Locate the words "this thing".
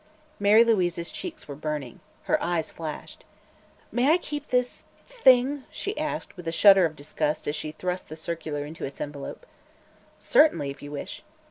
4.47-5.63